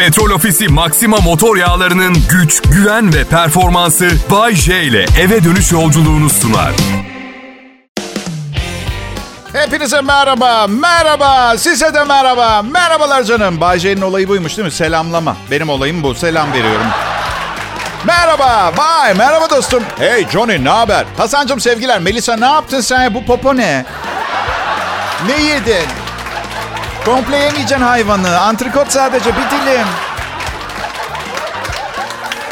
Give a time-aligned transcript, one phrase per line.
[0.00, 6.30] Petrol Ofisi Maxima motor yağlarının güç, güven ve performansı Bay J ile eve dönüş yolculuğunu
[6.30, 6.72] sunar.
[9.52, 13.60] Hepinize merhaba, merhaba, size de merhaba, merhabalar canım.
[13.60, 14.72] Bay J'nin olayı buymuş değil mi?
[14.72, 15.36] Selamlama.
[15.50, 16.86] Benim olayım bu, selam veriyorum.
[18.04, 19.82] Merhaba, bay, merhaba dostum.
[19.98, 21.04] Hey Johnny, ne haber?
[21.16, 22.00] Hasan'cığım sevgiler.
[22.00, 23.14] Melisa ne yaptın sen?
[23.14, 23.84] Bu popo ne?
[25.26, 25.99] Ne yedin?
[27.04, 28.40] Komple yemeyeceksin hayvanı.
[28.40, 29.86] Antrikot sadece, bir dilim.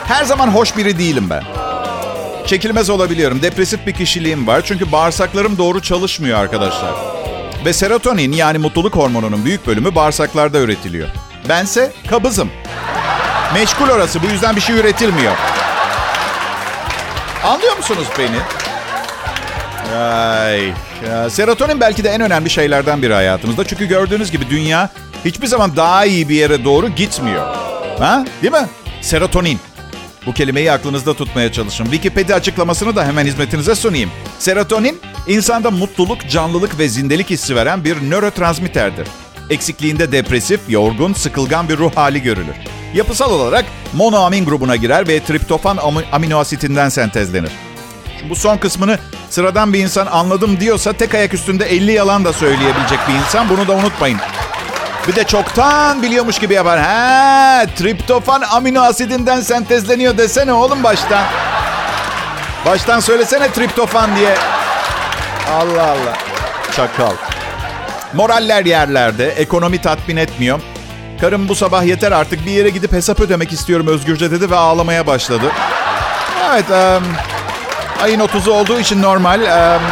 [0.06, 1.42] Her zaman hoş biri değilim ben.
[2.46, 3.42] Çekilmez olabiliyorum.
[3.42, 4.62] Depresif bir kişiliğim var.
[4.64, 6.90] Çünkü bağırsaklarım doğru çalışmıyor arkadaşlar.
[7.64, 11.08] Ve serotonin yani mutluluk hormonunun büyük bölümü bağırsaklarda üretiliyor.
[11.48, 12.50] Bense kabızım.
[13.54, 14.22] Meşgul orası.
[14.22, 15.32] Bu yüzden bir şey üretilmiyor.
[17.44, 18.38] Anlıyor musunuz beni?
[19.98, 20.72] Ay.
[21.06, 23.64] Ya, serotonin belki de en önemli şeylerden biri hayatımızda.
[23.64, 24.90] Çünkü gördüğünüz gibi dünya
[25.24, 27.46] hiçbir zaman daha iyi bir yere doğru gitmiyor.
[27.98, 28.24] Ha?
[28.42, 28.68] Değil mi?
[29.00, 29.58] Serotonin.
[30.26, 31.84] Bu kelimeyi aklınızda tutmaya çalışın.
[31.84, 34.10] Wikipedia açıklamasını da hemen hizmetinize sunayım.
[34.38, 39.08] Serotonin, insanda mutluluk, canlılık ve zindelik hissi veren bir nörotransmitterdir.
[39.50, 42.54] Eksikliğinde depresif, yorgun, sıkılgan bir ruh hali görülür.
[42.94, 47.50] Yapısal olarak monoamin grubuna girer ve triptofan am- amino asitinden sentezlenir.
[48.30, 48.98] Bu son kısmını
[49.30, 53.48] sıradan bir insan anladım diyorsa tek ayak üstünde 50 yalan da söyleyebilecek bir insan.
[53.48, 54.18] Bunu da unutmayın.
[55.08, 56.80] Bir de çoktan biliyormuş gibi yapar.
[56.80, 61.24] Ha, triptofan amino asidinden sentezleniyor desene oğlum baştan.
[62.66, 64.34] Baştan söylesene triptofan diye.
[65.52, 66.16] Allah Allah.
[66.76, 67.12] Çakal.
[68.14, 69.28] Moraller yerlerde.
[69.28, 70.60] Ekonomi tatmin etmiyor.
[71.20, 75.06] Karım bu sabah yeter artık bir yere gidip hesap ödemek istiyorum özgürce dedi ve ağlamaya
[75.06, 75.52] başladı.
[76.50, 77.04] Evet, um,
[78.02, 79.40] ayın 30'u olduğu için normal.
[79.40, 79.82] Um,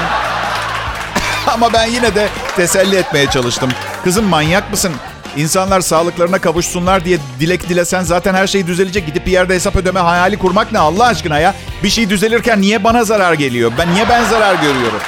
[1.55, 3.71] ama ben yine de teselli etmeye çalıştım.
[4.05, 4.93] Kızım manyak mısın?
[5.37, 9.07] İnsanlar sağlıklarına kavuşsunlar diye dilek dilesen zaten her şey düzelecek.
[9.07, 11.55] Gidip bir yerde hesap ödeme hayali kurmak ne Allah aşkına ya?
[11.83, 13.73] Bir şey düzelirken niye bana zarar geliyor?
[13.79, 15.01] Ben niye ben zarar görüyorum?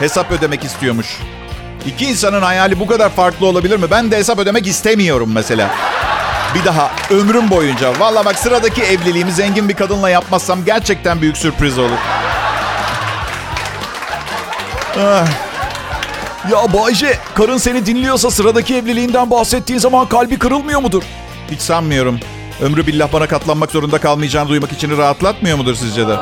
[0.00, 1.06] Hesap ödemek istiyormuş.
[1.86, 3.90] İki insanın hayali bu kadar farklı olabilir mi?
[3.90, 5.70] Ben de hesap ödemek istemiyorum mesela.
[6.54, 8.00] Bir daha ömrüm boyunca.
[8.00, 11.98] Valla bak sıradaki evliliğimi zengin bir kadınla yapmazsam gerçekten büyük sürpriz olur.
[14.98, 15.26] Ah.
[16.50, 21.02] Ya Bayce, karın seni dinliyorsa sıradaki evliliğinden bahsettiğin zaman kalbi kırılmıyor mudur?
[21.50, 22.20] Hiç sanmıyorum.
[22.62, 26.16] Ömrü billah bana katlanmak zorunda kalmayacağını duymak içini rahatlatmıyor mudur sizce de?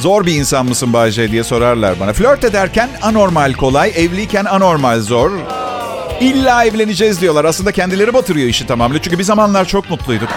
[0.00, 2.12] Zor bir insan mısın Bayce diye sorarlar bana.
[2.12, 5.30] Flört ederken anormal kolay, evliyken anormal zor.
[6.20, 7.44] İlla evleneceğiz diyorlar.
[7.44, 9.02] Aslında kendileri batırıyor işi tamamıyla.
[9.02, 10.28] Çünkü bir zamanlar çok mutluyduk.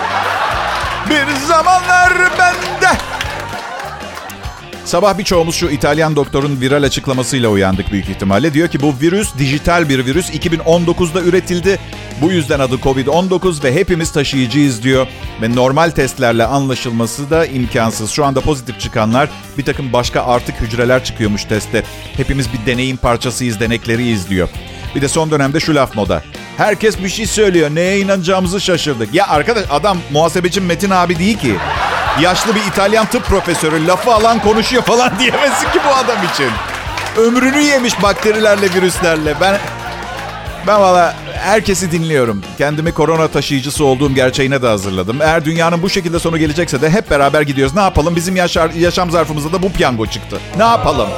[1.10, 2.98] Bir zamanlar bende.
[4.86, 8.54] Sabah birçoğumuz şu İtalyan doktorun viral açıklamasıyla uyandık büyük ihtimalle.
[8.54, 10.30] Diyor ki bu virüs dijital bir virüs.
[10.30, 11.80] 2019'da üretildi.
[12.22, 15.08] Bu yüzden adı Covid-19 ve hepimiz taşıyıcıyız diyor.
[15.42, 18.12] Ve normal testlerle anlaşılması da imkansız.
[18.12, 21.84] Şu anda pozitif çıkanlar bir takım başka artık hücreler çıkıyormuş testte.
[22.18, 24.50] Hepimiz bir deneyin parçasıyız, denekleriyiz diyor.
[24.96, 26.24] Bir de son dönemde şu laf moda.
[26.58, 27.70] Herkes bir şey söylüyor.
[27.70, 29.14] Neye inanacağımızı şaşırdık.
[29.14, 31.56] Ya arkadaş adam muhasebeci Metin abi değil ki.
[32.22, 36.50] Yaşlı bir İtalyan tıp profesörü lafı alan konuşuyor falan diyemezsin ki bu adam için.
[37.18, 39.36] Ömrünü yemiş bakterilerle, virüslerle.
[39.42, 39.60] Ben
[40.68, 42.44] ben valla herkesi dinliyorum.
[42.58, 45.22] Kendimi korona taşıyıcısı olduğum gerçeğine de hazırladım.
[45.22, 47.76] Eğer dünyanın bu şekilde sonu gelecekse de hep beraber gidiyoruz.
[47.76, 48.16] Ne yapalım?
[48.16, 50.40] Bizim yaşar, yaşam zarfımızda da bu piyango çıktı.
[50.58, 51.10] Ne yapalım?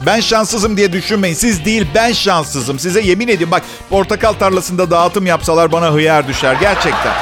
[0.00, 1.34] Ben şanssızım diye düşünmeyin.
[1.34, 2.78] Siz değil ben şanssızım.
[2.78, 7.12] Size yemin ediyorum bak portakal tarlasında dağıtım yapsalar bana hıyar düşer gerçekten.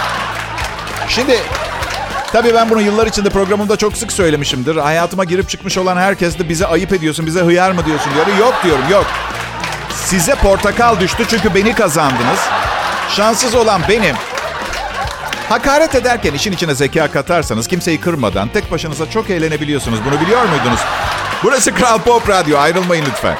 [1.08, 1.38] Şimdi
[2.32, 4.76] tabii ben bunu yıllar içinde programımda çok sık söylemişimdir.
[4.76, 8.38] Hayatıma girip çıkmış olan herkes de bize ayıp ediyorsun, bize hıyar mı diyorsun diyor.
[8.38, 9.06] Yok diyorum yok.
[9.94, 12.40] Size portakal düştü çünkü beni kazandınız.
[13.08, 14.16] Şanssız olan benim.
[15.48, 19.98] Hakaret ederken işin içine zeka katarsanız kimseyi kırmadan tek başınıza çok eğlenebiliyorsunuz.
[20.04, 20.80] Bunu biliyor muydunuz?
[21.44, 22.58] Burası Kral Pop Radyo.
[22.58, 23.36] Ayrılmayın lütfen.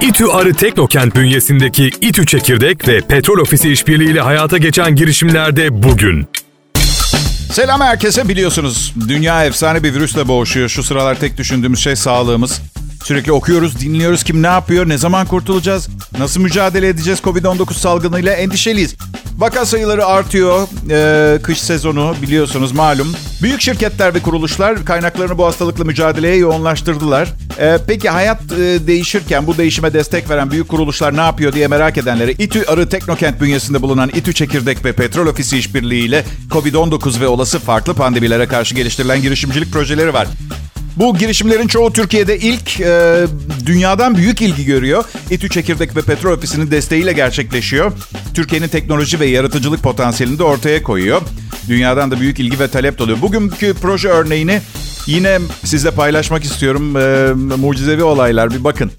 [0.00, 6.28] İTÜ Arı Teknokent bünyesindeki İTÜ Çekirdek ve Petrol Ofisi işbirliğiyle hayata geçen girişimlerde bugün.
[7.52, 8.94] Selam herkese biliyorsunuz.
[9.08, 10.68] Dünya efsane bir virüsle boğuşuyor.
[10.68, 12.60] Şu sıralar tek düşündüğümüz şey sağlığımız.
[13.04, 15.88] Sürekli okuyoruz, dinliyoruz kim ne yapıyor, ne zaman kurtulacağız,
[16.18, 18.94] nasıl mücadele edeceğiz Covid-19 salgınıyla endişeliyiz.
[19.40, 20.68] Vaka sayıları artıyor.
[20.90, 23.14] Ee, kış sezonu biliyorsunuz malum.
[23.42, 27.32] Büyük şirketler ve kuruluşlar kaynaklarını bu hastalıkla mücadeleye yoğunlaştırdılar.
[27.60, 31.98] Ee, peki hayat e, değişirken bu değişime destek veren büyük kuruluşlar ne yapıyor diye merak
[31.98, 37.58] edenlere İTÜ Arı Teknokent bünyesinde bulunan İTÜ Çekirdek ve Petrol Ofisi işbirliğiyle Covid-19 ve olası
[37.58, 40.28] farklı pandemilere karşı geliştirilen girişimcilik projeleri var.
[40.96, 43.26] Bu girişimlerin çoğu Türkiye'de ilk e,
[43.66, 45.04] dünyadan büyük ilgi görüyor.
[45.30, 47.92] İTÜ Çekirdek ve Petrol Ofisi'nin desteğiyle gerçekleşiyor.
[48.34, 51.22] Türkiye'nin teknoloji ve yaratıcılık potansiyelini de ortaya koyuyor.
[51.68, 53.22] Dünyadan da büyük ilgi ve talep doluyor.
[53.22, 54.60] Bugünkü proje örneğini
[55.06, 56.96] yine sizle paylaşmak istiyorum.
[56.96, 58.90] E, mucizevi olaylar bir bakın.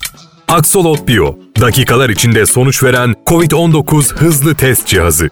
[0.48, 5.30] Axolot Bio, dakikalar içinde sonuç veren COVID-19 hızlı test cihazı.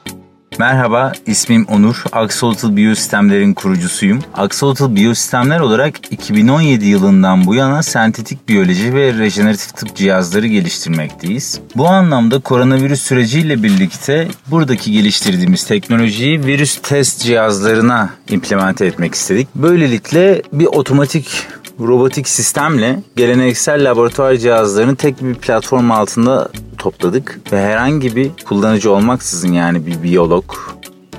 [0.60, 2.04] Merhaba, ismim Onur.
[2.12, 4.20] Axolotl Biyosistemler'in kurucusuyum.
[4.34, 11.60] Axolotl Biyosistemler olarak 2017 yılından bu yana sentetik biyoloji ve rejeneratif tıp cihazları geliştirmekteyiz.
[11.76, 19.48] Bu anlamda koronavirüs süreciyle birlikte buradaki geliştirdiğimiz teknolojiyi virüs test cihazlarına implemente etmek istedik.
[19.56, 21.48] Böylelikle bir otomatik
[21.80, 29.54] robotik sistemle geleneksel laboratuvar cihazlarını tek bir platform altında topladık ve herhangi bir kullanıcı olmaksızın
[29.54, 30.46] yani bir biyolog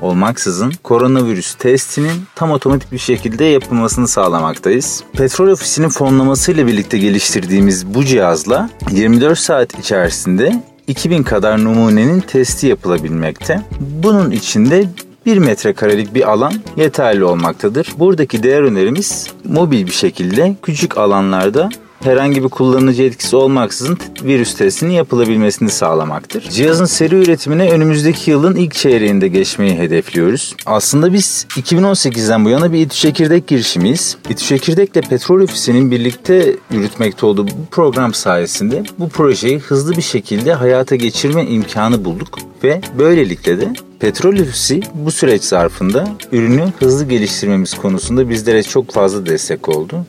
[0.01, 5.05] olmaksızın koronavirüs testinin tam otomatik bir şekilde yapılmasını sağlamaktayız.
[5.13, 13.63] Petrol Ofisi'nin fonlamasıyla birlikte geliştirdiğimiz bu cihazla 24 saat içerisinde 2000 kadar numunenin testi yapılabilmekte.
[13.81, 14.89] Bunun içinde
[15.27, 17.89] 1 metrekarelik bir alan yeterli olmaktadır.
[17.99, 21.69] Buradaki değer önerimiz mobil bir şekilde küçük alanlarda
[22.03, 26.43] herhangi bir kullanıcı etkisi olmaksızın virüs testinin yapılabilmesini sağlamaktır.
[26.43, 30.55] Cihazın seri üretimine önümüzdeki yılın ilk çeyreğinde geçmeyi hedefliyoruz.
[30.67, 34.17] Aslında biz 2018'den bu yana bir İTÜ Çekirdek girişimiyiz.
[34.31, 40.03] İTÜ Çekirdek ile Petrol Ofisi'nin birlikte yürütmekte olduğu bu program sayesinde bu projeyi hızlı bir
[40.03, 47.09] şekilde hayata geçirme imkanı bulduk ve böylelikle de Petrol Ofisi bu süreç zarfında ürünü hızlı
[47.09, 50.05] geliştirmemiz konusunda bizlere çok fazla destek oldu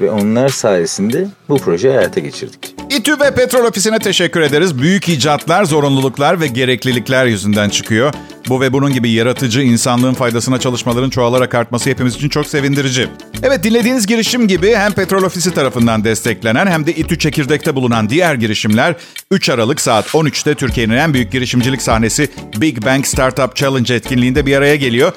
[0.00, 2.69] ve onlar sayesinde bu projeyi hayata geçirdik.
[2.90, 4.78] İTÜ ve Petrol Ofisi'ne teşekkür ederiz.
[4.78, 8.14] Büyük icatlar, zorunluluklar ve gereklilikler yüzünden çıkıyor.
[8.48, 13.08] Bu ve bunun gibi yaratıcı, insanlığın faydasına çalışmaların çoğalarak artması hepimiz için çok sevindirici.
[13.42, 18.34] Evet dinlediğiniz girişim gibi hem Petrol Ofisi tarafından desteklenen hem de İTÜ Çekirdek'te bulunan diğer
[18.34, 18.94] girişimler
[19.30, 24.56] 3 Aralık saat 13'te Türkiye'nin en büyük girişimcilik sahnesi Big Bang Startup Challenge etkinliğinde bir
[24.56, 25.12] araya geliyor.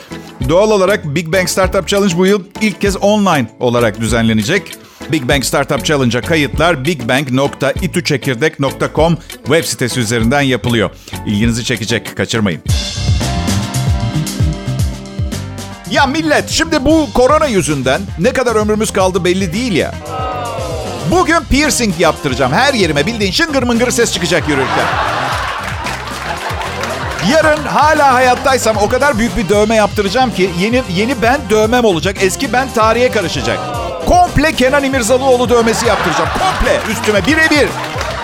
[0.50, 4.83] Doğal olarak Big Bang Startup Challenge bu yıl ilk kez online olarak düzenlenecek.
[5.12, 10.90] Big Bang Startup Challenge'a kayıtlar bigbang.ituçekirdek.com web sitesi üzerinden yapılıyor.
[11.26, 12.62] İlginizi çekecek, kaçırmayın.
[15.92, 19.94] Ya millet şimdi bu korona yüzünden ne kadar ömrümüz kaldı belli değil ya.
[21.12, 22.52] Bugün piercing yaptıracağım.
[22.52, 24.86] Her yerime bildiğin şıngır mıngır ses çıkacak yürürken.
[27.32, 32.16] Yarın hala hayattaysam o kadar büyük bir dövme yaptıracağım ki yeni yeni ben dövmem olacak.
[32.22, 33.60] Eski ben tarihe karışacak.
[34.06, 36.30] Komple Kenan İmirzalıoğlu dövmesi yaptıracağım.
[36.30, 37.70] Komple üstüme birebir.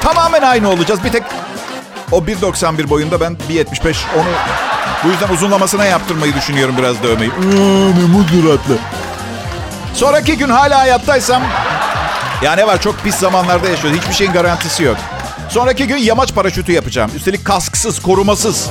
[0.02, 1.04] Tamamen aynı olacağız.
[1.04, 1.24] Bir tek
[2.12, 4.28] o 1.91 boyunda ben 1.75 onu
[5.04, 7.32] bu yüzden uzunlamasına yaptırmayı düşünüyorum biraz dövmeyi.
[7.32, 8.78] Ne suratlı.
[9.94, 11.44] Sonraki gün hala hayattaysam
[12.42, 14.02] ya ne var çok pis zamanlarda yaşıyoruz.
[14.02, 14.98] Hiçbir şeyin garantisi yok.
[15.50, 17.12] Sonraki gün yamaç paraşütü yapacağım.
[17.16, 18.70] Üstelik kasksız, korumasız.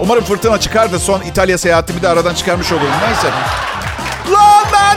[0.00, 2.88] Umarım fırtına çıkar da son İtalya seyahatimi de aradan çıkarmış olurum.
[3.06, 3.28] Neyse.
[4.32, 4.88] Lan ben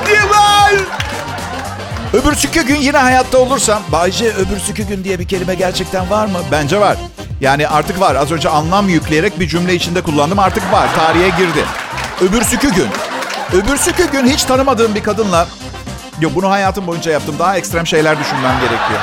[2.13, 3.81] Öbürsü gün yine hayatta olursam...
[3.91, 6.39] Bayce öbürsü gün diye bir kelime gerçekten var mı?
[6.51, 6.97] Bence var.
[7.41, 8.15] Yani artık var.
[8.15, 10.39] Az önce anlam yükleyerek bir cümle içinde kullandım.
[10.39, 10.87] Artık var.
[10.95, 11.65] Tarihe girdi.
[12.21, 12.87] Öbürsü gün.
[13.53, 15.47] Öbürsü gün hiç tanımadığım bir kadınla...
[16.21, 17.35] Yok bunu hayatım boyunca yaptım.
[17.39, 18.99] Daha ekstrem şeyler düşünmem gerekiyor.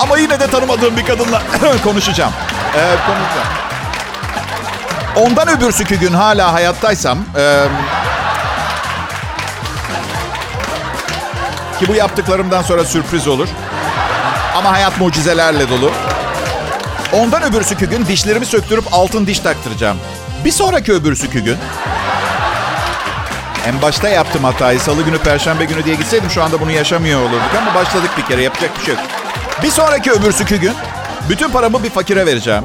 [0.00, 1.42] Ama yine de tanımadığım bir kadınla
[1.84, 2.32] konuşacağım.
[2.76, 3.48] Ee, konuşacağım.
[5.16, 7.18] Ondan öbürsü gün hala hayattaysam...
[7.36, 7.64] E,
[11.80, 13.48] Ki bu yaptıklarımdan sonra sürpriz olur.
[14.56, 15.90] Ama hayat mucizelerle dolu.
[17.12, 19.96] Ondan öbürsü gün dişlerimi söktürüp altın diş taktıracağım.
[20.44, 21.56] Bir sonraki öbürsü gün...
[23.66, 24.80] En başta yaptım hatayı.
[24.80, 27.50] Salı günü, perşembe günü diye gitseydim şu anda bunu yaşamıyor olurduk.
[27.58, 28.42] Ama başladık bir kere.
[28.42, 29.04] Yapacak bir şey yok.
[29.62, 30.72] Bir sonraki öbürsü gün
[31.28, 32.64] bütün paramı bir fakire vereceğim.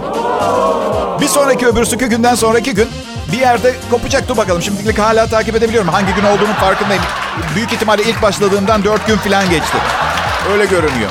[1.21, 2.87] Bir sonraki öbürsü günden sonraki gün
[3.31, 4.27] bir yerde kopacak.
[4.27, 5.89] Dur bakalım şimdilik hala takip edebiliyorum.
[5.89, 7.03] Hangi gün olduğunun farkındayım.
[7.55, 9.77] Büyük ihtimalle ilk başladığımdan dört gün falan geçti.
[10.51, 11.09] Öyle görünüyor.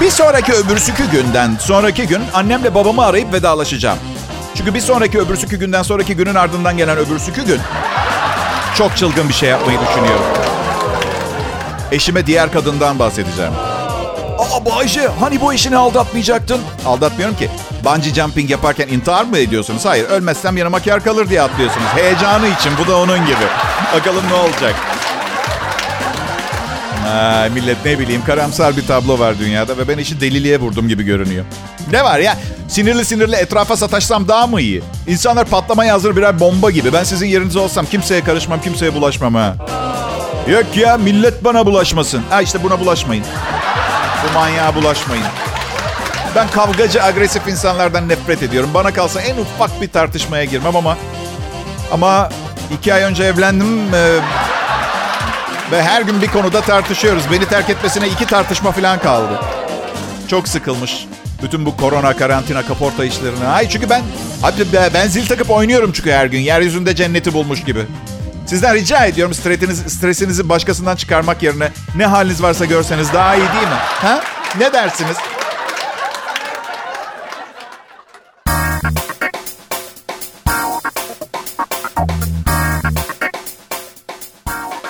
[0.00, 3.98] Bir sonraki öbürsükü günden sonraki gün annemle babamı arayıp vedalaşacağım.
[4.54, 7.60] Çünkü bir sonraki öbürsükü günden sonraki günün ardından gelen öbürsükü gün
[8.78, 10.24] çok çılgın bir şey yapmayı düşünüyorum.
[11.92, 13.52] Eşime diğer kadından bahsedeceğim.
[14.38, 16.60] Aa Bayce hani bu eşini aldatmayacaktın?
[16.86, 17.50] Aldatmıyorum ki.
[17.84, 19.84] Bungee jumping yaparken intihar mı ediyorsunuz?
[19.84, 21.86] Hayır ölmezsem yanıma kar kalır diye atlıyorsunuz.
[21.94, 23.46] Heyecanı için bu da onun gibi.
[23.94, 24.74] Bakalım ne olacak.
[27.08, 31.02] Ha, millet ne bileyim karamsar bir tablo var dünyada ve ben işi deliliğe vurdum gibi
[31.02, 31.44] görünüyor.
[31.92, 34.82] Ne var ya sinirli sinirli etrafa sataşsam daha mı iyi?
[35.06, 36.92] İnsanlar patlamaya hazır birer bomba gibi.
[36.92, 39.54] Ben sizin yerinizde olsam kimseye karışmam, kimseye bulaşmam ha.
[40.48, 42.22] Yok ya millet bana bulaşmasın.
[42.30, 43.24] Ha işte buna bulaşmayın.
[44.28, 45.24] Bu manyağa bulaşmayın.
[46.36, 48.70] Ben kavgacı, agresif insanlardan nefret ediyorum.
[48.74, 50.96] Bana kalsa en ufak bir tartışmaya girmem ama...
[51.92, 52.28] Ama
[52.78, 54.18] iki ay önce evlendim e,
[55.72, 57.22] ve her gün bir konuda tartışıyoruz.
[57.32, 59.40] Beni terk etmesine iki tartışma falan kaldı.
[60.28, 61.06] Çok sıkılmış.
[61.42, 63.46] Bütün bu korona, karantina, kaporta işlerine.
[63.46, 64.02] Ay çünkü ben
[64.42, 66.40] abi ben zil takıp oynuyorum çünkü her gün.
[66.40, 67.86] Yeryüzünde cenneti bulmuş gibi.
[68.46, 73.68] Sizden rica ediyorum stresinizi, stresinizi başkasından çıkarmak yerine ne haliniz varsa görseniz daha iyi değil
[73.68, 73.78] mi?
[73.78, 74.20] Ha?
[74.58, 75.16] Ne dersiniz?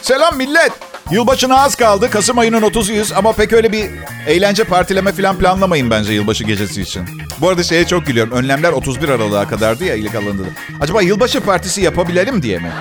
[0.03, 0.73] Selam millet.
[1.11, 2.11] Yılbaşına az kaldı.
[2.11, 3.91] Kasım ayının 30'uyuz ama pek öyle bir
[4.27, 7.09] eğlence partileme falan planlamayın bence yılbaşı gecesi için.
[7.41, 8.33] Bu arada şeye çok gülüyorum.
[8.33, 10.43] Önlemler 31 Aralık'a kadardı ya ilk alındı.
[10.81, 12.73] Acaba yılbaşı partisi yapabilelim diye mi?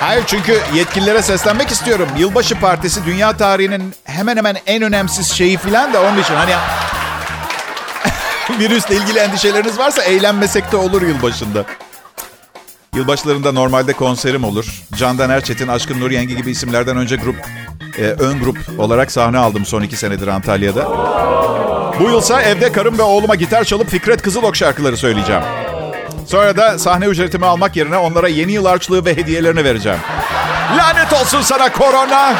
[0.00, 2.08] Hayır çünkü yetkililere seslenmek istiyorum.
[2.18, 6.52] Yılbaşı partisi dünya tarihinin hemen hemen en önemsiz şeyi falan da onun için hani
[8.58, 11.64] virüsle ilgili endişeleriniz varsa eğlenmesek de olur yılbaşında.
[12.94, 14.82] Yılbaşlarında normalde konserim olur.
[14.96, 17.36] Candan Erçetin, Aşkın Nur Yengi gibi isimlerden önce grup,
[17.98, 20.88] e, ön grup olarak sahne aldım son iki senedir Antalya'da.
[22.00, 25.42] Bu yılsa evde karım ve oğluma gitar çalıp Fikret Kızılok şarkıları söyleyeceğim.
[26.26, 29.98] Sonra da sahne ücretimi almak yerine onlara yeni yıl harçlığı ve hediyelerini vereceğim.
[30.78, 32.34] Lanet olsun sana korona!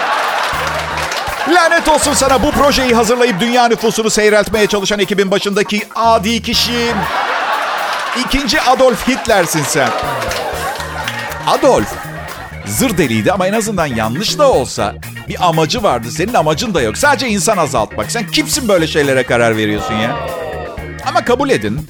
[1.49, 6.93] Lanet olsun sana bu projeyi hazırlayıp dünya nüfusunu seyreltmeye çalışan ekibin başındaki adi kişi.
[8.27, 9.91] İkinci Adolf Hitler'sin sen.
[11.47, 11.89] Adolf
[12.67, 14.95] zır deliydi ama en azından yanlış da olsa
[15.29, 16.11] bir amacı vardı.
[16.11, 16.99] Senin amacın da yok.
[16.99, 18.13] Sadece insan azaltmak.
[18.13, 20.17] Sen kimsin böyle şeylere karar veriyorsun ya?
[21.07, 21.89] Ama kabul edin.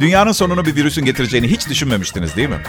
[0.00, 2.62] Dünyanın sonunu bir virüsün getireceğini hiç düşünmemiştiniz değil mi?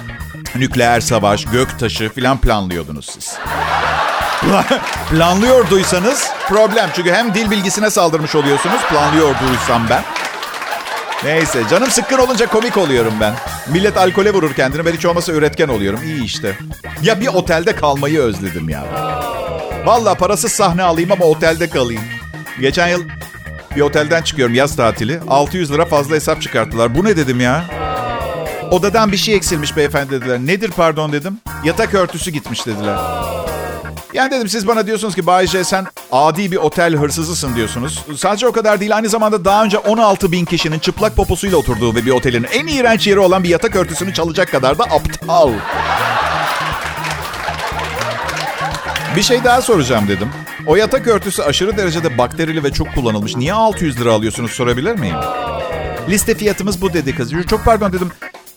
[0.55, 3.35] Nükleer savaş, gök taşı filan planlıyordunuz siz.
[5.09, 6.89] Planlıyorduysanız problem.
[6.95, 8.81] Çünkü hem dil bilgisine saldırmış oluyorsunuz.
[8.89, 10.03] Planlıyorduysam ben.
[11.23, 13.33] Neyse canım sıkkın olunca komik oluyorum ben.
[13.73, 15.99] Millet alkole vurur kendini ben hiç olmasa üretken oluyorum.
[16.03, 16.57] İyi işte.
[17.01, 18.83] Ya bir otelde kalmayı özledim ya.
[19.85, 22.01] Valla parasız sahne alayım ama otelde kalayım.
[22.59, 23.03] Geçen yıl
[23.75, 25.19] bir otelden çıkıyorum yaz tatili.
[25.27, 26.95] 600 lira fazla hesap çıkarttılar.
[26.95, 27.63] Bu ne dedim ya?
[28.71, 30.39] Odadan bir şey eksilmiş beyefendi dediler.
[30.39, 31.37] Nedir pardon dedim.
[31.63, 32.97] Yatak örtüsü gitmiş dediler.
[34.13, 38.05] Yani dedim siz bana diyorsunuz ki Bayce sen adi bir otel hırsızısın diyorsunuz.
[38.17, 42.05] Sadece o kadar değil aynı zamanda daha önce 16 bin kişinin çıplak poposuyla oturduğu ve
[42.05, 45.51] bir otelin en iğrenç yeri olan bir yatak örtüsünü çalacak kadar da aptal.
[49.15, 50.29] Bir şey daha soracağım dedim.
[50.67, 53.35] O yatak örtüsü aşırı derecede bakterili ve çok kullanılmış.
[53.35, 55.15] Niye 600 lira alıyorsunuz sorabilir miyim?
[56.09, 57.31] Liste fiyatımız bu dedi kız.
[57.49, 58.11] Çok pardon dedim.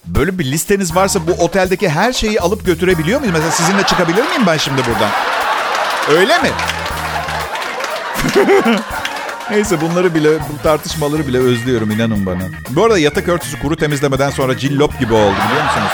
[0.04, 3.34] Böyle bir listeniz varsa bu oteldeki her şeyi alıp götürebiliyor muyuz?
[3.34, 5.10] Mesela sizinle çıkabilir miyim ben şimdi buradan?
[6.08, 6.48] Öyle mi?
[9.50, 12.42] Neyse bunları bile, bu tartışmaları bile özlüyorum inanın bana.
[12.70, 15.90] Bu arada yatak örtüsü kuru temizlemeden sonra cillop gibi oldu biliyor musunuz?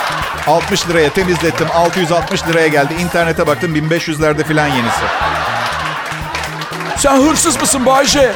[0.46, 2.94] 60 liraya temizlettim, 660 liraya geldi.
[3.00, 5.00] İnternete baktım 1500'lerde falan yenisi.
[6.96, 8.32] Sen hırsız mısın Bayce?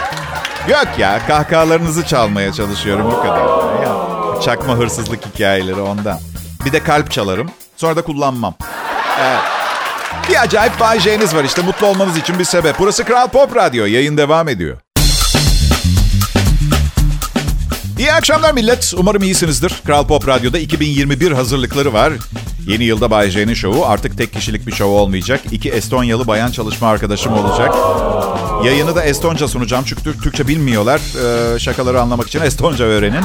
[0.69, 3.45] Yok ya kahkahalarınızı çalmaya çalışıyorum bu kadar.
[3.83, 3.97] Ya,
[4.41, 6.19] çakma hırsızlık hikayeleri ondan.
[6.65, 7.51] Bir de kalp çalarım.
[7.77, 8.55] Sonra da kullanmam.
[9.21, 9.54] Evet.
[10.29, 11.63] Bir acayip J'niz var işte.
[11.63, 12.79] Mutlu olmanız için bir sebep.
[12.79, 13.87] Burası Kral Pop Radyo.
[13.87, 14.79] Yayın devam ediyor.
[17.99, 18.95] İyi akşamlar millet.
[18.97, 19.83] Umarım iyisinizdir.
[19.87, 22.13] Kral Pop Radyo'da 2021 hazırlıkları var.
[22.67, 25.41] Yeni yılda Bay J'nin şovu artık tek kişilik bir şov olmayacak.
[25.53, 27.75] İki Estonyalı bayan çalışma arkadaşım olacak.
[28.65, 31.01] Yayını da Estonca sunacağım çünkü Türkçe bilmiyorlar.
[31.55, 33.25] Ee, şakaları anlamak için Estonca öğrenin.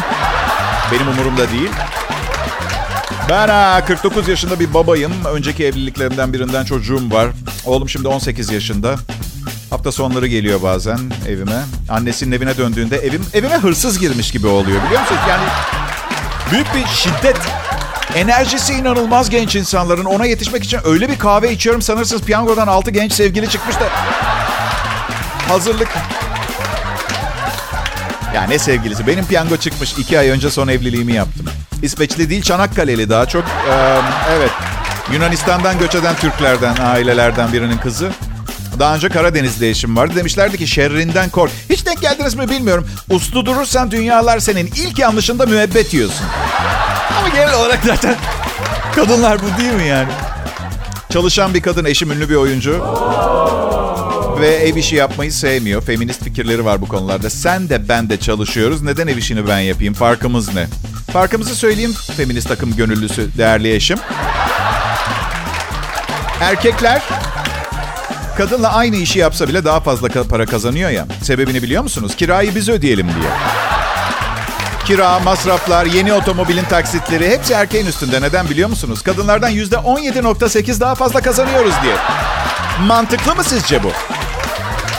[0.91, 1.70] Benim umurumda değil.
[3.30, 5.12] Ben ha, 49 yaşında bir babayım.
[5.34, 7.28] Önceki evliliklerimden birinden çocuğum var.
[7.66, 8.96] Oğlum şimdi 18 yaşında.
[9.70, 11.62] Hafta sonları geliyor bazen evime.
[11.90, 15.22] Annesinin evine döndüğünde evim evime hırsız girmiş gibi oluyor biliyor musunuz?
[15.30, 15.44] Yani
[16.52, 17.38] büyük bir şiddet.
[18.16, 20.06] Enerjisi inanılmaz genç insanların.
[20.06, 23.90] Ona yetişmek için öyle bir kahve içiyorum sanırsınız piyangodan 6 genç sevgili çıkmış da.
[25.48, 25.90] Hazırlık.
[28.36, 29.08] Ya ne sevgilisi?
[29.08, 29.94] Benim piyango çıkmış.
[29.98, 31.46] iki ay önce son evliliğimi yaptım.
[31.84, 33.44] İsveçli değil Çanakkale'li daha çok.
[34.38, 34.52] Evet.
[35.14, 38.12] Yunanistan'dan göç eden Türklerden, ailelerden birinin kızı.
[38.80, 40.14] Daha önce Karadeniz'de eşim vardı.
[40.16, 41.52] Demişlerdi ki şerrinden kork.
[41.70, 42.88] Hiç denk geldiniz mi bilmiyorum.
[43.10, 44.68] Uslu durursan dünyalar senin.
[44.68, 46.26] İlk yanlışında müebbet yiyorsun.
[47.20, 48.16] Ama genel olarak zaten
[48.96, 50.08] kadınlar bu değil mi yani?
[51.10, 52.86] Çalışan bir kadın, eşim ünlü bir oyuncu.
[54.40, 55.82] Ve ev işi yapmayı sevmiyor.
[55.82, 57.30] Feminist fikirleri var bu konularda.
[57.30, 58.82] Sen de ben de çalışıyoruz.
[58.82, 59.94] Neden ev işini ben yapayım?
[59.94, 60.68] Farkımız ne?
[61.13, 63.98] Farkımızı söyleyeyim feminist takım gönüllüsü değerli eşim.
[66.42, 67.01] Erkekler
[68.38, 71.06] kadınla aynı işi yapsa bile daha fazla para kazanıyor ya.
[71.22, 72.16] Sebebini biliyor musunuz?
[72.16, 73.32] Kirayı biz ödeyelim diye.
[74.86, 78.22] Kira, masraflar, yeni otomobilin taksitleri hepsi erkeğin üstünde.
[78.22, 79.01] Neden biliyor musunuz?
[79.01, 81.96] Kadınlardan %17.8 daha fazla kazanıyoruz diye.
[82.88, 83.92] Mantıklı mı sizce bu?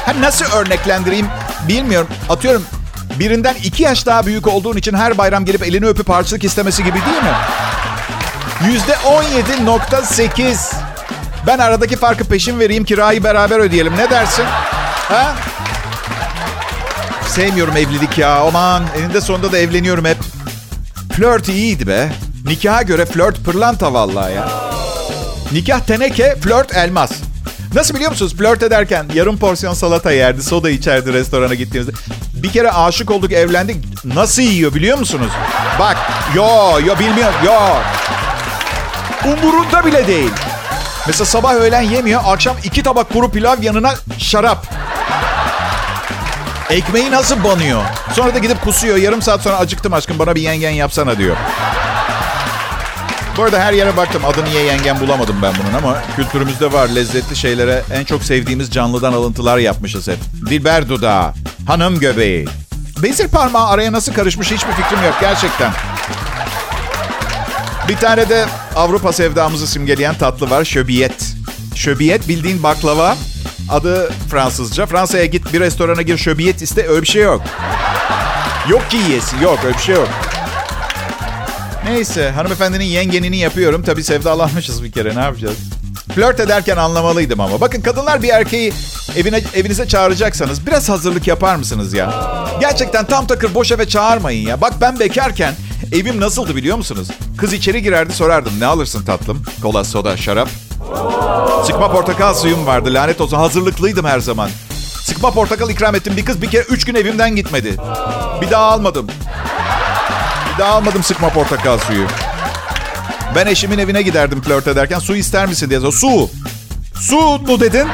[0.06, 1.26] Ha, nasıl örneklendireyim
[1.68, 2.08] bilmiyorum.
[2.28, 2.62] Atıyorum
[3.20, 6.98] birinden iki yaş daha büyük olduğun için her bayram gelip elini öpüp harçlık istemesi gibi
[6.98, 7.34] değil mi?
[8.66, 10.74] Yüzde 17.8.
[11.46, 13.96] Ben aradaki farkı peşin vereyim, kirayı beraber ödeyelim.
[13.96, 14.44] Ne dersin?
[15.08, 15.34] Ha?
[17.28, 18.36] Sevmiyorum evlilik ya.
[18.36, 20.18] Aman eninde sonunda da evleniyorum hep.
[21.16, 22.12] Flört iyiydi be.
[22.44, 24.48] Nikaha göre flört pırlanta vallahi ya.
[25.52, 27.12] Nikah teneke, flört elmas.
[27.74, 28.36] Nasıl biliyor musunuz?
[28.36, 31.92] Flört ederken yarım porsiyon salata yerdi, soda içerdi restorana gittiğimizde.
[32.42, 34.04] Bir kere aşık olduk, evlendik.
[34.04, 35.30] Nasıl yiyor biliyor musunuz?
[35.78, 35.96] Bak,
[36.34, 36.46] yo,
[36.86, 37.52] yo bilmiyorum, yo.
[39.24, 40.30] Umurunda bile değil.
[41.06, 44.66] Mesela sabah öğlen yemiyor, akşam iki tabak kuru pilav yanına şarap.
[46.70, 47.82] Ekmeği nasıl banıyor?
[48.12, 48.96] Sonra da gidip kusuyor.
[48.96, 51.36] Yarım saat sonra acıktım aşkım bana bir yengen yapsana diyor.
[53.36, 54.22] Bu arada her yere baktım.
[54.24, 56.88] Adını ye yengen bulamadım ben bunun ama kültürümüzde var.
[56.88, 60.18] Lezzetli şeylere en çok sevdiğimiz canlıdan alıntılar yapmışız hep.
[60.50, 61.32] Dilber dudağı,
[61.70, 62.46] hanım göbeği.
[63.02, 65.72] Bezir parmağı araya nasıl karışmış hiçbir fikrim yok gerçekten.
[67.88, 68.46] Bir tane de
[68.76, 70.64] Avrupa sevdamızı simgeleyen tatlı var.
[70.64, 71.34] Şöbiyet.
[71.74, 73.16] Şöbiyet bildiğin baklava.
[73.70, 74.86] Adı Fransızca.
[74.86, 77.42] Fransa'ya git bir restorana gir şöbiyet iste öyle bir şey yok.
[78.68, 80.08] Yok ki yiyesi yok öyle bir şey yok.
[81.84, 83.82] Neyse hanımefendinin yengenini yapıyorum.
[83.82, 85.56] Tabii sevdalanmışız bir kere ne yapacağız?
[86.14, 87.60] Flört ederken anlamalıydım ama.
[87.60, 88.72] Bakın kadınlar bir erkeği
[89.16, 92.12] evine, evinize çağıracaksanız biraz hazırlık yapar mısınız ya?
[92.60, 94.60] Gerçekten tam takır boş eve çağırmayın ya.
[94.60, 95.54] Bak ben bekarken
[95.92, 97.08] evim nasıldı biliyor musunuz?
[97.38, 98.52] Kız içeri girerdi sorardım.
[98.60, 99.42] Ne alırsın tatlım?
[99.62, 100.48] Kola, soda, şarap.
[101.66, 103.36] Sıkma portakal suyum vardı lanet olsun.
[103.36, 104.50] Hazırlıklıydım her zaman.
[105.02, 106.16] Sıkma portakal ikram ettim.
[106.16, 107.76] Bir kız bir kere üç gün evimden gitmedi.
[108.40, 109.06] Bir daha almadım.
[110.54, 112.06] Bir daha almadım sıkma portakal suyu.
[113.34, 114.98] Ben eşimin evine giderdim flört ederken.
[114.98, 115.80] Su ister misin diye.
[115.80, 116.30] Su.
[116.94, 117.86] Su mu dedin?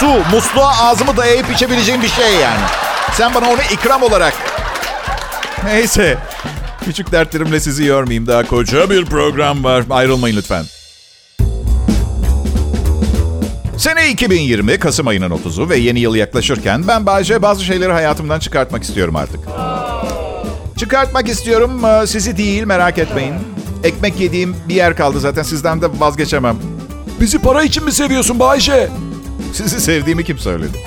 [0.00, 0.06] Su.
[0.32, 2.60] Musluğa ağzımı dayayıp içebileceğim bir şey yani.
[3.12, 4.34] Sen bana onu ikram olarak.
[5.64, 6.18] Neyse.
[6.84, 8.26] Küçük dertlerimle sizi yormayayım.
[8.26, 9.84] Daha koca bir program var.
[9.90, 10.64] Ayrılmayın lütfen.
[13.78, 18.82] Sene 2020, Kasım ayının 30'u ve yeni yıl yaklaşırken ben Bayce bazı şeyleri hayatımdan çıkartmak
[18.82, 19.40] istiyorum artık.
[20.78, 23.34] Çıkartmak istiyorum, sizi değil merak etmeyin.
[23.86, 26.56] Ekmek yediğim bir yer kaldı zaten sizden de vazgeçemem.
[27.20, 28.88] Bizi para için mi seviyorsun Bayce?
[29.52, 30.78] Sizi sevdiğimi kim söyledi?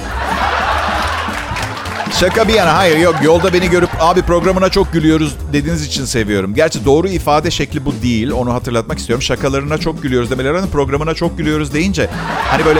[2.20, 6.54] Şaka bir yana hayır yok yolda beni görüp abi programına çok gülüyoruz dediğiniz için seviyorum.
[6.54, 9.22] Gerçi doğru ifade şekli bu değil onu hatırlatmak istiyorum.
[9.24, 12.10] Şakalarına çok gülüyoruz demeleri hani programına çok gülüyoruz deyince
[12.52, 12.80] hani böyle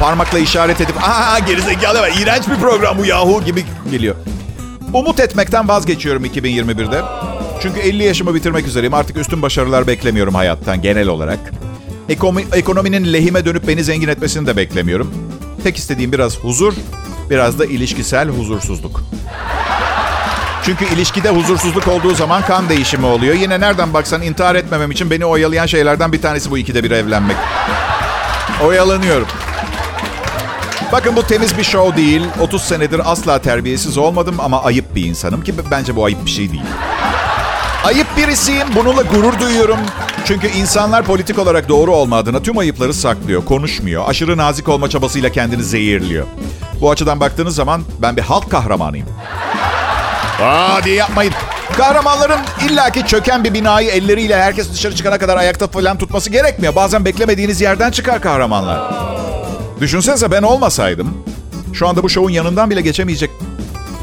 [0.00, 4.14] parmakla işaret edip aa gerizekalı var iğrenç bir program bu yahu gibi geliyor.
[4.92, 7.29] Umut etmekten vazgeçiyorum 2021'de.
[7.60, 8.94] Çünkü 50 yaşımı bitirmek üzereyim.
[8.94, 11.38] Artık üstün başarılar beklemiyorum hayattan genel olarak.
[12.08, 15.14] Ekonomi, ekonominin lehime dönüp beni zengin etmesini de beklemiyorum.
[15.62, 16.74] Tek istediğim biraz huzur,
[17.30, 19.02] biraz da ilişkisel huzursuzluk.
[20.64, 23.34] Çünkü ilişkide huzursuzluk olduğu zaman kan değişimi oluyor.
[23.34, 27.36] Yine nereden baksan intihar etmemem için beni oyalayan şeylerden bir tanesi bu ikide bir evlenmek.
[28.64, 29.26] Oyalanıyorum.
[30.92, 32.22] Bakın bu temiz bir show değil.
[32.40, 36.52] 30 senedir asla terbiyesiz olmadım ama ayıp bir insanım ki bence bu ayıp bir şey
[36.52, 36.62] değil.
[38.20, 38.66] Birisiyim.
[38.76, 39.78] Bununla gurur duyuyorum.
[40.24, 44.04] Çünkü insanlar politik olarak doğru olma adına tüm ayıpları saklıyor, konuşmuyor.
[44.08, 46.26] Aşırı nazik olma çabasıyla kendini zehirliyor.
[46.80, 49.06] Bu açıdan baktığınız zaman ben bir halk kahramanıyım.
[50.42, 51.32] Aa diye yapmayın.
[51.76, 56.74] Kahramanların illaki çöken bir binayı elleriyle herkes dışarı çıkana kadar ayakta falan tutması gerekmiyor.
[56.76, 58.80] Bazen beklemediğiniz yerden çıkar kahramanlar.
[59.80, 61.24] Düşünsenize ben olmasaydım
[61.72, 63.30] şu anda bu şovun yanından bile geçemeyecek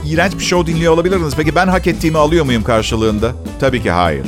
[0.08, 1.34] iğrenç bir show dinliyor olabilirdiniz.
[1.36, 3.32] Peki ben hak ettiğimi alıyor muyum karşılığında?
[3.60, 4.28] Tabii ki hayır.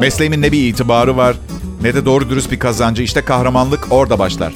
[0.00, 1.36] Mesleğimin ne bir itibarı var
[1.82, 3.02] ne de doğru dürüst bir kazancı.
[3.02, 4.52] İşte kahramanlık orada başlar.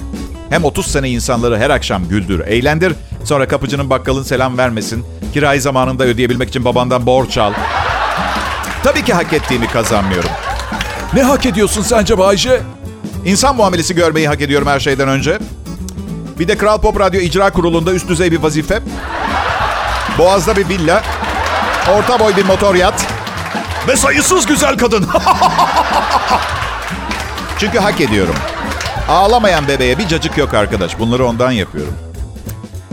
[0.50, 2.92] Hem 30 sene insanları her akşam güldür, eğlendir.
[3.24, 5.04] Sonra kapıcının bakkalın selam vermesin.
[5.32, 7.52] Kirayı zamanında ödeyebilmek için babandan borç al.
[8.82, 10.30] Tabii ki hak ettiğimi kazanmıyorum.
[11.14, 12.60] Ne hak ediyorsun sence Bayce?
[13.24, 15.38] İnsan muamelesi görmeyi hak ediyorum her şeyden önce.
[16.38, 18.82] Bir de Kral Pop Radyo İcra Kurulu'nda üst düzey bir vazife.
[20.18, 21.02] Boğaz'da bir villa.
[21.92, 23.06] Orta boy bir motor yat.
[23.88, 25.04] Ve sayısız güzel kadın.
[27.58, 28.34] Çünkü hak ediyorum.
[29.08, 30.98] Ağlamayan bebeğe bir cacık yok arkadaş.
[30.98, 31.94] Bunları ondan yapıyorum.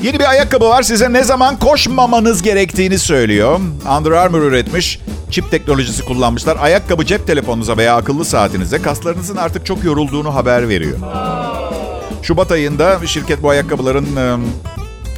[0.02, 0.84] Yeni bir ayakkabı var.
[0.84, 3.60] Size ne zaman koşmamanız gerektiğini söylüyor.
[3.98, 5.00] Under Armour üretmiş.
[5.32, 6.58] Çip teknolojisi kullanmışlar.
[6.62, 10.98] Ayakkabı cep telefonunuza veya akıllı saatinize kaslarınızın artık çok yorulduğunu haber veriyor.
[12.22, 14.08] Şubat ayında şirket bu ayakkabıların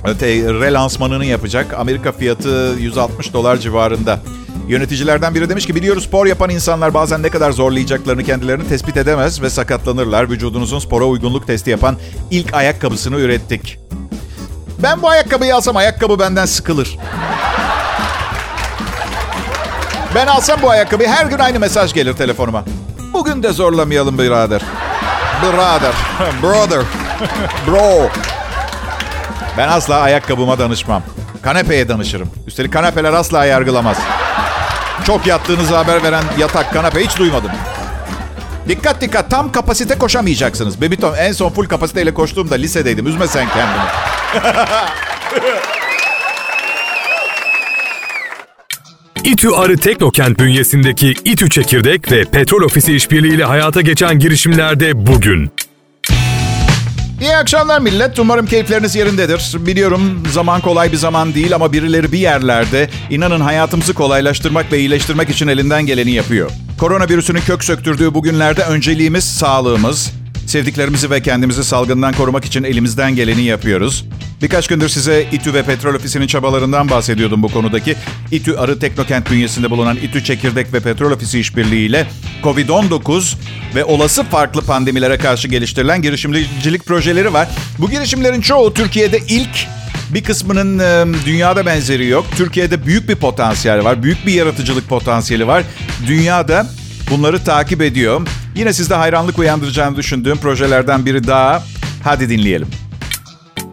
[0.06, 0.12] e,
[0.44, 1.74] relansmanını yapacak.
[1.74, 4.20] Amerika fiyatı 160 dolar civarında.
[4.68, 9.42] Yöneticilerden biri demiş ki biliyoruz spor yapan insanlar bazen ne kadar zorlayacaklarını kendilerini tespit edemez
[9.42, 10.30] ve sakatlanırlar.
[10.30, 11.98] Vücudunuzun spora uygunluk testi yapan
[12.32, 13.80] ilk ayakkabısını ürettik.
[14.84, 16.98] Ben bu ayakkabıyı alsam ayakkabı benden sıkılır.
[20.16, 22.64] Ben alsam bu ayakkabıyı her gün aynı mesaj gelir telefonuma.
[23.14, 24.62] Bugün de zorlamayalım birader.
[25.44, 25.94] Brother.
[26.44, 26.84] Brother.
[27.68, 28.10] Bro.
[29.58, 31.04] Ben asla ayakkabıma danışmam.
[31.42, 32.30] Kanepeye danışırım.
[32.48, 33.98] Üstelik kanepeler asla yargılamaz.
[35.06, 37.52] Çok yattığınızı haber veren yatak kanepe hiç duymadım.
[38.68, 40.82] Dikkat dikkat tam kapasite koşamayacaksınız.
[40.82, 43.08] Bebiton en son full kapasiteyle koştuğumda lisedeydim.
[43.08, 43.84] Üzme sen kendini.
[49.24, 55.52] İTÜ Arı Teknokent bünyesindeki İTÜ Çekirdek ve Petrol Ofisi işbirliğiyle hayata geçen girişimlerde bugün.
[57.22, 58.20] İyi akşamlar millet.
[58.20, 59.56] Umarım keyifleriniz yerindedir.
[59.60, 65.30] Biliyorum zaman kolay bir zaman değil ama birileri bir yerlerde inanın hayatımızı kolaylaştırmak ve iyileştirmek
[65.30, 66.52] için elinden geleni yapıyor.
[66.80, 70.12] Koronavirüsünün kök söktürdüğü bugünlerde önceliğimiz sağlığımız.
[70.48, 74.06] Sevdiklerimizi ve kendimizi salgından korumak için elimizden geleni yapıyoruz.
[74.44, 77.96] Birkaç gündür size İTÜ ve Petrol Ofisi'nin çabalarından bahsediyordum bu konudaki.
[78.32, 82.08] İTÜ Arı Teknokent bünyesinde bulunan İTÜ Çekirdek ve Petrol Ofisi işbirliğiyle
[82.44, 83.36] COVID-19
[83.76, 87.48] ve olası farklı pandemilere karşı geliştirilen girişimcilik projeleri var.
[87.80, 89.68] Bu girişimlerin çoğu Türkiye'de ilk
[90.14, 92.26] bir kısmının e, dünyada benzeri yok.
[92.38, 94.04] Türkiye'de büyük bir potansiyel var.
[94.04, 95.64] Büyük bir yaratıcılık potansiyeli var.
[96.08, 96.68] Dünyada
[97.12, 98.28] bunları takip ediyor.
[98.56, 101.64] Yine sizde hayranlık uyandıracağını düşündüğüm projelerden biri daha.
[102.04, 102.83] Hadi dinleyelim.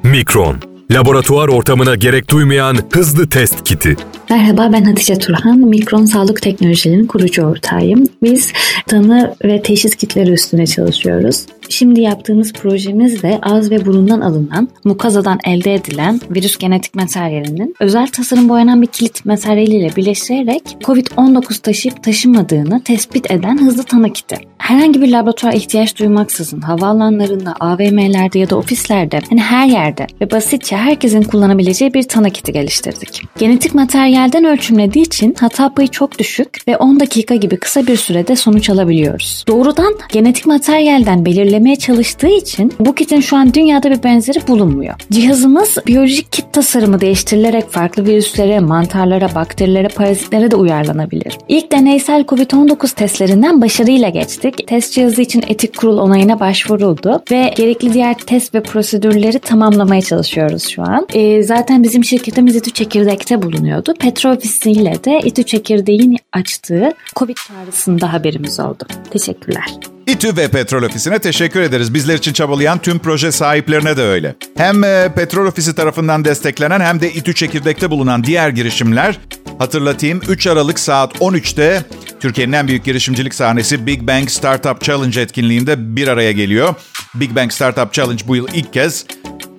[0.04, 0.56] Mikron,
[0.90, 3.96] laboratuvar ortamına gerek duymayan hızlı test kiti.
[4.30, 5.58] Merhaba ben Hatice Turhan.
[5.58, 8.06] Mikron Sağlık Teknolojilerinin kurucu ortağıyım.
[8.22, 8.52] Biz
[8.86, 11.46] tanı ve teşhis kitleri üstüne çalışıyoruz.
[11.70, 18.06] Şimdi yaptığımız projemiz de ağız ve burundan alınan, mukazadan elde edilen virüs genetik materyalinin özel
[18.06, 24.36] tasarım boyanan bir kilit materyaliyle birleştirerek COVID-19 taşıyıp taşımadığını tespit eden hızlı tanı kiti.
[24.58, 30.76] Herhangi bir laboratuvar ihtiyaç duymaksızın havaalanlarında, AVM'lerde ya da ofislerde, hani her yerde ve basitçe
[30.76, 33.22] herkesin kullanabileceği bir tanı kiti geliştirdik.
[33.38, 38.36] Genetik materyalden ölçümlediği için hata payı çok düşük ve 10 dakika gibi kısa bir sürede
[38.36, 39.44] sonuç alabiliyoruz.
[39.48, 44.94] Doğrudan genetik materyalden belirleme belirlemeye çalıştığı için bu kitin şu an dünyada bir benzeri bulunmuyor.
[45.12, 51.38] Cihazımız biyolojik kit tasarımı değiştirilerek farklı virüslere, mantarlara, bakterilere, parazitlere de uyarlanabilir.
[51.48, 54.66] İlk deneysel COVID-19 testlerinden başarıyla geçtik.
[54.66, 60.68] Test cihazı için etik kurul onayına başvuruldu ve gerekli diğer test ve prosedürleri tamamlamaya çalışıyoruz
[60.68, 61.06] şu an.
[61.14, 63.94] E, zaten bizim şirketimiz İTÜ Çekirdek'te bulunuyordu.
[64.00, 68.84] Petrol ofisiyle de İTÜ Çekirdek'in açtığı COVID çağrısında haberimiz oldu.
[69.10, 69.99] Teşekkürler.
[70.10, 71.94] İTÜ ve Petrol Ofisi'ne teşekkür ederiz.
[71.94, 74.34] Bizler için çabalayan tüm proje sahiplerine de öyle.
[74.56, 79.18] Hem e, Petrol Ofisi tarafından desteklenen hem de İTÜ Çekirdek'te bulunan diğer girişimler
[79.58, 81.84] hatırlatayım 3 Aralık saat 13'te
[82.20, 86.74] Türkiye'nin en büyük girişimcilik sahnesi Big Bang Startup Challenge etkinliğinde bir araya geliyor.
[87.14, 89.06] Big Bang Startup Challenge bu yıl ilk kez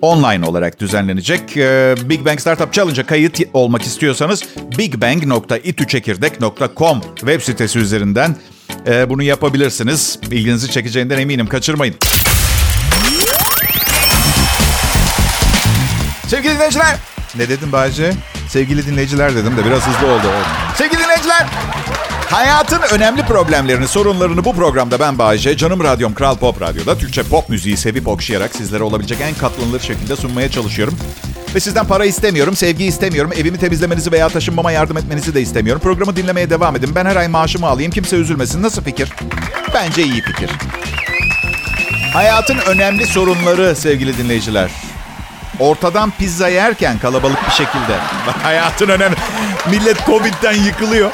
[0.00, 1.56] online olarak düzenlenecek.
[1.56, 4.44] E, Big Bang Startup Challenge'a kayıt olmak istiyorsanız
[4.78, 8.36] bigbang.ituçekirdek.com web sitesi üzerinden
[8.86, 10.18] e, bunu yapabilirsiniz.
[10.30, 11.46] İlginizi çekeceğinden eminim.
[11.46, 11.94] Kaçırmayın.
[16.28, 16.96] Sevgili dinleyiciler.
[17.34, 18.12] Ne dedim Bayce?
[18.48, 20.26] Sevgili dinleyiciler dedim de biraz hızlı oldu.
[20.76, 21.46] Sevgili dinleyiciler.
[22.30, 27.48] Hayatın önemli problemlerini, sorunlarını bu programda ben Bayece, canım radyom Kral Pop Radyo'da Türkçe pop
[27.48, 30.98] müziği sevip okşayarak sizlere olabilecek en katlanılır şekilde sunmaya çalışıyorum.
[31.54, 35.82] Ve sizden para istemiyorum, sevgi istemiyorum, evimi temizlemenizi veya taşınmama yardım etmenizi de istemiyorum.
[35.82, 36.90] Programı dinlemeye devam edin.
[36.94, 38.62] Ben her ay maaşımı alayım, kimse üzülmesin.
[38.62, 39.12] Nasıl fikir?
[39.74, 40.50] Bence iyi fikir.
[42.12, 44.70] Hayatın önemli sorunları sevgili dinleyiciler.
[45.58, 47.96] Ortadan pizza yerken kalabalık bir şekilde.
[48.42, 49.16] Hayatın önemli.
[49.70, 51.10] Millet Covid'den yıkılıyor.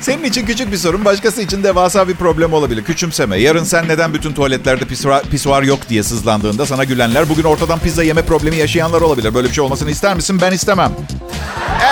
[0.00, 2.84] Senin için küçük bir sorun, başkası için devasa bir problem olabilir.
[2.84, 3.36] Küçümseme.
[3.36, 8.02] Yarın sen neden bütün tuvaletlerde pisuar, pisuar yok diye sızlandığında sana gülenler, bugün ortadan pizza
[8.02, 9.34] yeme problemi yaşayanlar olabilir.
[9.34, 10.38] Böyle bir şey olmasını ister misin?
[10.42, 10.92] Ben istemem.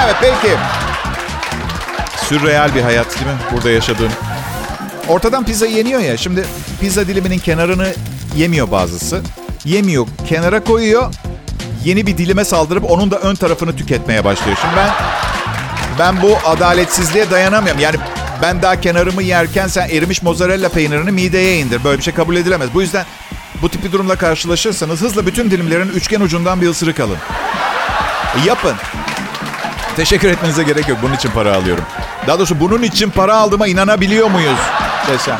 [0.04, 0.54] Evet, peki.
[2.28, 3.38] Sürreal bir hayat değil mi?
[3.52, 4.10] Burada yaşadığın.
[5.08, 6.16] Ortadan pizza yeniyor ya.
[6.16, 6.44] Şimdi
[6.80, 7.92] pizza diliminin kenarını
[8.36, 9.22] yemiyor bazısı.
[9.64, 11.14] Yemiyor, kenara koyuyor.
[11.84, 14.58] Yeni bir dilime saldırıp onun da ön tarafını tüketmeye başlıyor.
[14.62, 14.90] Şimdi ben
[15.98, 17.80] ben bu adaletsizliğe dayanamıyorum.
[17.80, 17.96] Yani
[18.42, 21.84] ben daha kenarımı yerken sen erimiş mozzarella peynirini mideye indir.
[21.84, 22.68] Böyle bir şey kabul edilemez.
[22.74, 23.06] Bu yüzden
[23.62, 27.16] bu tipi durumla karşılaşırsanız hızla bütün dilimlerin üçgen ucundan bir ısırık alın.
[28.46, 28.74] Yapın.
[29.96, 30.98] Teşekkür etmenize gerek yok.
[31.02, 31.84] Bunun için para alıyorum.
[32.26, 34.58] Daha doğrusu bunun için para aldığıma inanabiliyor muyuz?
[35.08, 35.38] Desem.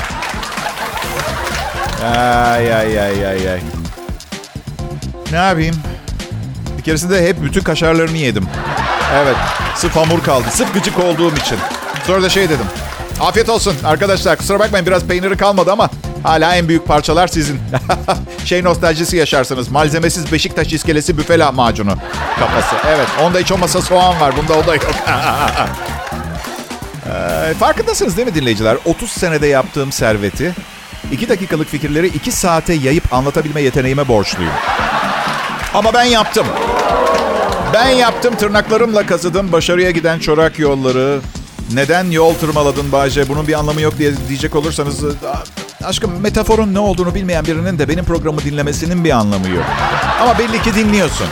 [2.04, 3.60] Ay ay ay ay ay.
[5.32, 5.76] Ne yapayım?
[6.78, 8.46] Bir keresinde hep bütün kaşarlarını yedim.
[9.14, 9.36] Evet.
[9.78, 10.46] Sırf hamur kaldı.
[10.50, 11.58] Sırf gıcık olduğum için.
[12.06, 12.66] Sonra da şey dedim.
[13.20, 14.36] Afiyet olsun arkadaşlar.
[14.36, 15.90] Kusura bakmayın biraz peyniri kalmadı ama
[16.22, 17.60] hala en büyük parçalar sizin.
[18.44, 19.68] şey nostaljisi yaşarsınız.
[19.68, 21.94] Malzemesiz Beşiktaş iskelesi büfe macunu
[22.38, 22.76] kafası.
[22.88, 23.06] Evet.
[23.22, 24.34] Onda hiç olmasa soğan var.
[24.36, 24.84] Bunda o da yok.
[27.06, 28.76] ee, farkındasınız değil mi dinleyiciler?
[28.84, 30.54] 30 senede yaptığım serveti
[31.12, 34.52] 2 dakikalık fikirleri 2 saate yayıp anlatabilme yeteneğime borçluyum.
[35.74, 36.46] Ama ben yaptım.
[37.74, 41.20] Ben yaptım tırnaklarımla kazıdım başarıya giden çorak yolları.
[41.72, 43.28] Neden yol tırmaladın Bayce?
[43.28, 45.04] Bunun bir anlamı yok diye diyecek olursanız...
[45.84, 49.64] Aşkım metaforun ne olduğunu bilmeyen birinin de benim programı dinlemesinin bir anlamı yok.
[50.20, 51.26] Ama belli ki dinliyorsun.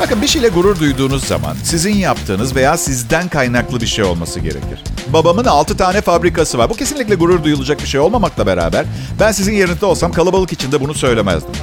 [0.00, 4.84] Bakın bir şeyle gurur duyduğunuz zaman sizin yaptığınız veya sizden kaynaklı bir şey olması gerekir.
[5.08, 6.70] Babamın 6 tane fabrikası var.
[6.70, 8.86] Bu kesinlikle gurur duyulacak bir şey olmamakla beraber
[9.20, 11.54] ben sizin yerinizde olsam kalabalık içinde bunu söylemezdim.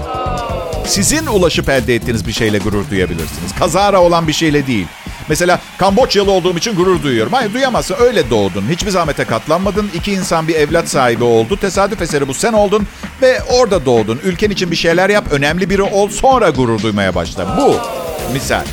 [0.85, 3.55] Sizin ulaşıp elde ettiğiniz bir şeyle gurur duyabilirsiniz.
[3.59, 4.87] Kazara olan bir şeyle değil.
[5.29, 7.33] Mesela Kamboçyalı olduğum için gurur duyuyorum.
[7.33, 7.95] Hayır duyamazsın.
[7.99, 8.65] Öyle doğdun.
[8.69, 9.91] Hiçbir zahmete katlanmadın.
[9.93, 11.57] İki insan bir evlat sahibi oldu.
[11.57, 12.87] Tesadüf eseri bu sen oldun.
[13.21, 14.19] Ve orada doğdun.
[14.23, 15.25] Ülken için bir şeyler yap.
[15.31, 16.09] Önemli biri ol.
[16.09, 17.57] Sonra gurur duymaya başla.
[17.57, 17.75] Bu
[18.33, 18.63] misal.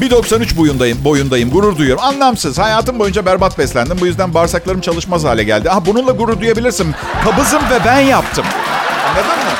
[0.00, 2.04] 1.93 boyundayım, boyundayım, gurur duyuyorum.
[2.04, 2.58] Anlamsız.
[2.58, 3.98] Hayatım boyunca berbat beslendim.
[4.00, 5.70] Bu yüzden bağırsaklarım çalışmaz hale geldi.
[5.70, 6.94] Ah bununla gurur duyabilirsin.
[7.24, 8.44] Kabızım ve ben yaptım.
[9.08, 9.50] Anladın mı?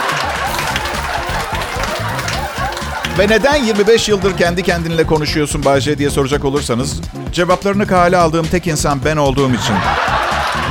[3.19, 7.01] Ve neden 25 yıldır kendi kendinle konuşuyorsun Bayce diye soracak olursanız
[7.33, 9.75] cevaplarını kale aldığım tek insan ben olduğum için.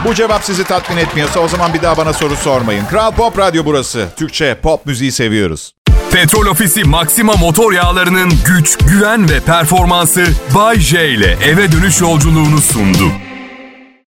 [0.05, 2.85] Bu cevap sizi tatmin etmiyorsa o zaman bir daha bana soru sormayın.
[2.85, 4.07] Kral Pop Radyo burası.
[4.15, 5.73] Türkçe pop müziği seviyoruz.
[6.11, 12.57] Petrol Ofisi Maxima motor yağlarının güç, güven ve performansı Bay J ile eve dönüş yolculuğunu
[12.57, 13.11] sundu.